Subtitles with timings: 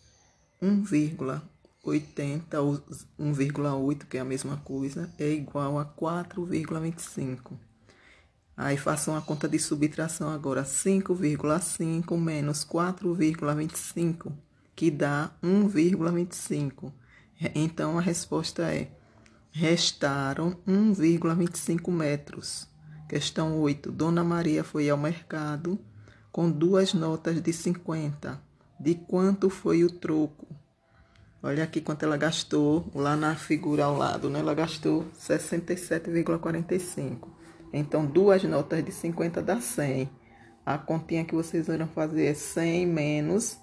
[0.61, 2.73] 1,80 ou
[3.17, 7.53] 1,8, que é a mesma coisa, é igual a 4,25.
[8.57, 14.33] Aí façam a conta de subtração agora, 5,5 menos 4,25,
[14.75, 16.91] que dá 1,25.
[17.55, 18.91] Então a resposta é:
[19.51, 22.67] restaram 1,25 metros.
[23.07, 23.89] Questão 8.
[23.89, 25.79] Dona Maria foi ao mercado
[26.35, 28.37] com duas notas de 50.
[28.77, 30.45] De quanto foi o troco?
[31.41, 34.41] Olha aqui quanto ela gastou lá na figura ao lado, né?
[34.41, 37.29] Ela gastou 67,45.
[37.71, 40.09] Então, duas notas de 50 dá 100.
[40.65, 43.57] A continha que vocês irão fazer é 100 menos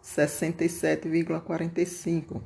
[0.00, 2.40] 67,45.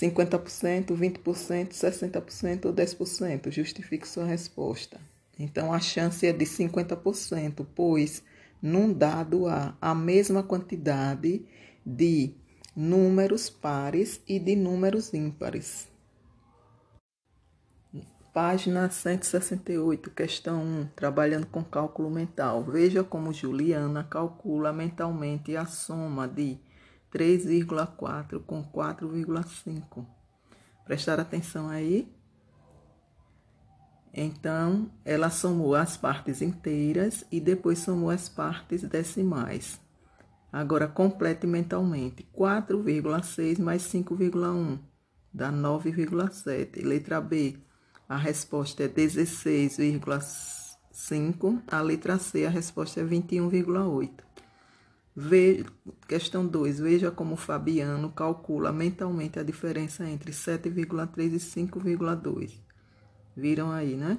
[0.00, 3.50] 50%, 20%, 60% ou 10%.
[3.50, 4.98] Justifique sua resposta.
[5.38, 8.22] Então, a chance é de 50%, pois
[8.62, 11.44] num dado há a mesma quantidade
[11.84, 12.34] de
[12.74, 15.88] números pares e de números ímpares.
[18.32, 22.62] Página 168, questão 1, trabalhando com cálculo mental.
[22.62, 26.58] Veja como Juliana calcula mentalmente a soma de
[27.12, 30.06] 3,4 com 4,5.
[30.84, 32.12] Prestar atenção aí?
[34.12, 39.80] Então, ela somou as partes inteiras e depois somou as partes decimais.
[40.52, 42.28] Agora, complete mentalmente.
[42.36, 44.80] 4,6 mais 5,1
[45.32, 46.84] dá 9,7.
[46.84, 47.56] Letra B,
[48.08, 51.62] a resposta é 16,5.
[51.68, 54.10] A letra C, a resposta é 21,8.
[55.14, 55.64] Ve...
[56.06, 56.80] Questão 2.
[56.80, 62.58] Veja como Fabiano calcula mentalmente a diferença entre 7,3 e 5,2.
[63.36, 64.18] Viram aí, né?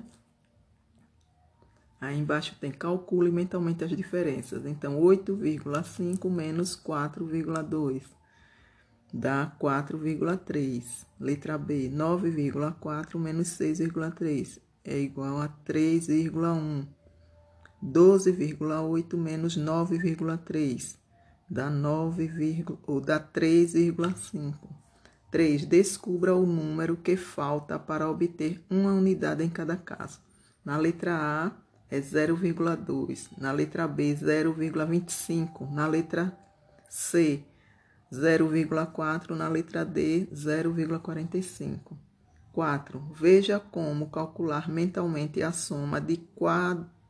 [2.00, 4.66] Aí embaixo tem calcule mentalmente as diferenças.
[4.66, 8.04] Então, 8,5 menos 4,2
[9.14, 11.06] dá 4,3.
[11.20, 16.88] Letra B, 9,4 menos 6,3 é igual a 3,1.
[17.84, 21.02] 12,8 menos 9,3
[21.52, 24.56] dá 9, ou dá 3,5.
[25.30, 25.66] 3.
[25.66, 30.22] Descubra o número que falta para obter uma unidade em cada caso.
[30.64, 31.52] Na letra A
[31.90, 36.38] é 0,2, na letra B 0,25, na letra
[36.88, 37.44] C
[38.14, 41.98] 0,4, na letra D 0,45.
[42.54, 43.00] 4.
[43.14, 47.01] Veja como calcular mentalmente a soma de quadros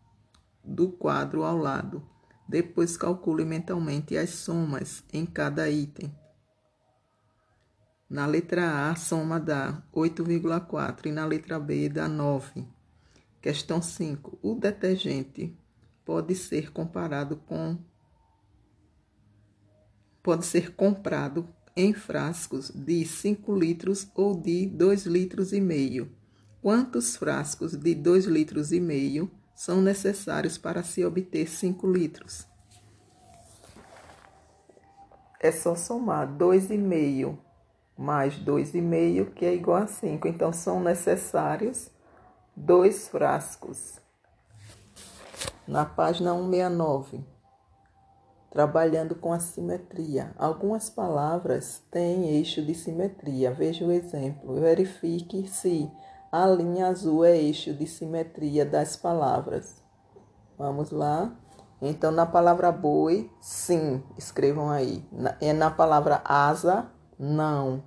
[0.63, 2.03] do quadro ao lado.
[2.47, 6.13] Depois calcule mentalmente as somas em cada item.
[8.09, 12.67] Na letra A, a soma dá 8,4 e na letra B dá 9.
[13.41, 14.37] Questão 5.
[14.41, 15.57] O detergente
[16.03, 17.77] pode ser comparado com
[20.21, 26.11] pode ser comprado em frascos de 5 litros ou de 2 litros e meio.
[26.61, 32.47] Quantos frascos de 2 litros e meio são necessários para se obter 5 litros?
[35.39, 37.37] É só somar 2,5
[37.97, 40.27] mais 2,5, que é igual a 5.
[40.27, 41.89] Então, são necessários
[42.55, 43.99] dois frascos.
[45.67, 47.23] Na página 169
[48.51, 50.33] trabalhando com a simetria.
[50.37, 53.49] Algumas palavras têm eixo de simetria.
[53.49, 54.59] Veja o exemplo.
[54.59, 55.89] Verifique se
[56.31, 59.83] a linha azul é eixo de simetria das palavras.
[60.57, 61.35] Vamos lá.
[61.81, 65.03] Então, na palavra boi, sim, escrevam aí.
[65.41, 66.89] É na palavra asa,
[67.19, 67.83] não.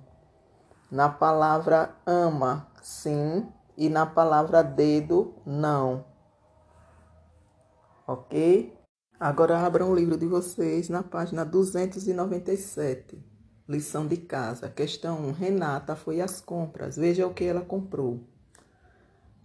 [0.91, 3.47] Na palavra ama, sim.
[3.75, 6.05] E na palavra dedo, não.
[8.07, 8.77] Ok?
[9.19, 13.25] Agora abram o livro de vocês na página 297.
[13.67, 14.69] Lição de casa.
[14.69, 15.31] Questão 1.
[15.31, 16.95] Renata foi às compras.
[16.97, 18.34] Veja o que ela comprou.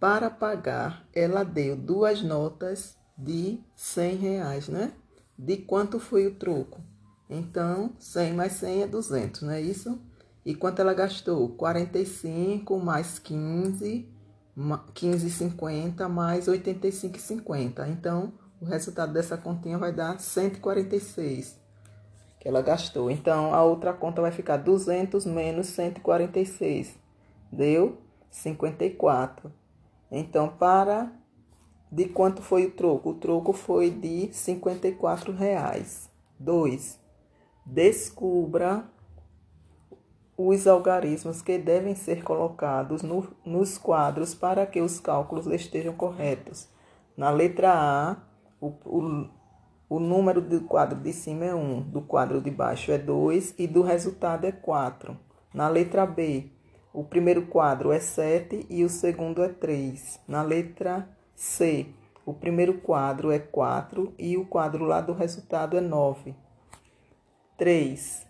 [0.01, 4.95] Para pagar, ela deu duas notas de 100 reais, né?
[5.39, 6.81] De quanto foi o troco?
[7.29, 10.01] Então, 100 mais 100 é 200, não é isso?
[10.43, 11.51] E quanto ela gastou?
[11.51, 14.09] 45 mais 15,
[14.57, 17.87] 15,50 mais 85,50.
[17.91, 21.61] Então, o resultado dessa continha vai dar 146
[22.41, 23.11] que ela gastou.
[23.11, 26.99] Então, a outra conta vai ficar 200 menos 146.
[27.53, 28.01] Deu
[28.31, 29.60] 54.
[30.11, 31.13] Então, para...
[31.93, 33.11] De quanto foi o troco?
[33.11, 36.09] O troco foi de 54 reais.
[36.39, 37.01] 2.
[37.67, 38.89] Descubra
[40.37, 46.69] os algarismos que devem ser colocados no, nos quadros para que os cálculos estejam corretos.
[47.17, 48.17] Na letra A,
[48.61, 49.29] o, o,
[49.89, 53.67] o número do quadro de cima é 1, do quadro de baixo é 2 e
[53.67, 55.15] do resultado é 4.
[55.53, 56.51] Na letra B,
[56.93, 60.21] o primeiro quadro é 7 e o segundo é 3.
[60.27, 61.87] Na letra C,
[62.27, 66.35] o primeiro quadro é 4 e o quadro lá do resultado é 9.
[67.57, 68.27] 3.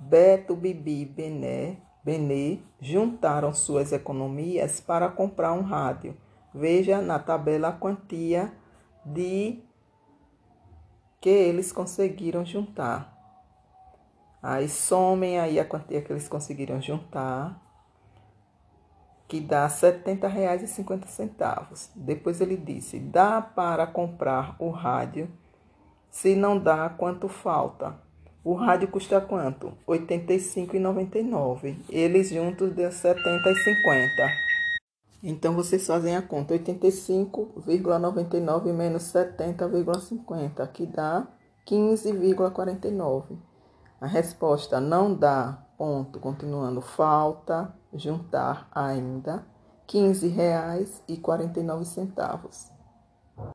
[0.00, 6.16] Beto, Bibi e Bené, Benê juntaram suas economias para comprar um rádio.
[6.54, 8.52] Veja na tabela a quantia
[9.04, 9.62] de
[11.20, 13.17] que eles conseguiram juntar.
[14.42, 17.60] Aí somem aí a quantia que eles conseguiram juntar,
[19.26, 21.90] que dá R$ 70,50.
[21.96, 25.30] Depois ele disse: dá para comprar o rádio.
[26.10, 27.94] Se não dá, quanto falta?
[28.42, 29.74] O rádio custa quanto?
[29.86, 31.76] R$ 85,99.
[31.90, 34.48] Eles juntos deu R$ 70,50.
[35.22, 41.26] Então, vocês fazem a conta 85,99 menos 70,50, que dá
[41.66, 43.36] 15,49.
[44.00, 49.44] A resposta não dá, ponto, continuando, falta, juntar ainda,
[49.92, 52.77] R$ 15,49.